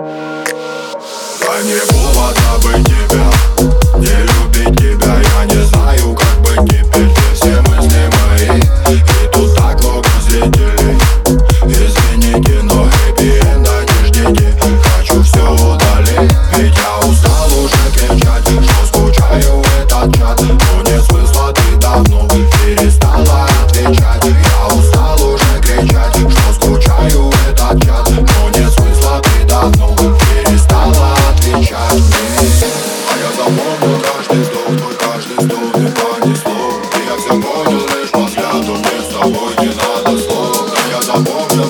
По 0.00 1.62
небу 1.62 1.98
вода 2.14 2.56
бы 2.62 2.82
тебя 2.84 3.29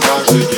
каждый 0.01 0.50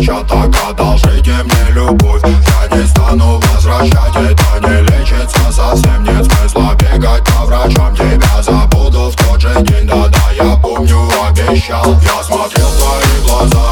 плеча 0.00 0.22
Так 0.24 0.54
одолжите 0.68 1.34
мне 1.44 1.74
любовь. 1.74 2.22
Я 2.22 2.76
не 2.76 2.86
стану 2.86 3.40
возвращать 3.40 4.16
Это 4.16 4.68
не 4.68 4.82
лечится 4.82 5.52
совсем. 5.52 6.04
Нет 6.04 6.24
смысла 6.24 6.74
бегать 6.78 7.24
по 7.24 7.44
врачам 7.44 7.94
Тебя 7.94 8.42
забуду 8.42 9.10
в 9.10 9.16
тот 9.16 9.40
же 9.40 9.54
день. 9.62 9.86
Да-да, 9.86 10.30
я 10.32 10.56
помню, 10.56 10.98
обещал. 11.28 11.96
Я 12.02 12.22
смотрел 12.22 12.68
твои 12.70 13.26
глаза. 13.26 13.69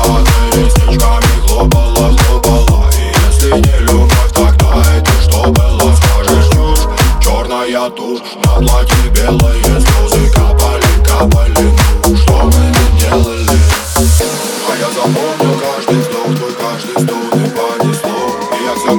каждый 15.59 16.01
вздох, 16.01 16.37
твой 16.37 16.53
каждый 16.53 16.95
вздох 16.97 17.31
Ты 17.33 17.39
И 17.39 18.64
я 18.64 18.75
все 18.75 18.92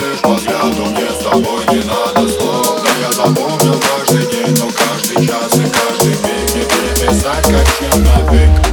лишь 0.00 0.22
взгляду 0.22 0.84
Мне 0.86 1.10
с 1.10 1.24
тобой 1.24 1.64
не 1.70 1.82
надо 1.84 2.28
слов. 2.32 2.82
Я 3.00 3.12
запомнил 3.12 3.80
каждый 3.80 4.26
день, 4.26 4.56
но 4.58 4.68
каждый 4.70 5.26
час 5.26 5.54
и 5.54 5.70
каждый 5.70 6.14
миг. 6.22 6.54
Не 6.54 6.62
переписать, 6.64 7.44
как 7.44 7.66
чем 7.78 8.04
на 8.04 8.32
век 8.32 8.69